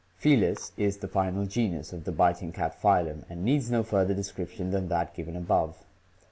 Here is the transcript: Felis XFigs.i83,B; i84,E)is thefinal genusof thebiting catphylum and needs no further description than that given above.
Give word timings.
Felis 0.15 0.71
XFigs.i83,B; 0.79 0.79
i84,E)is 0.79 0.97
thefinal 0.97 1.45
genusof 1.45 2.01
thebiting 2.05 2.53
catphylum 2.55 3.23
and 3.29 3.45
needs 3.45 3.69
no 3.69 3.83
further 3.83 4.15
description 4.15 4.71
than 4.71 4.87
that 4.87 5.13
given 5.13 5.35
above. 5.35 5.85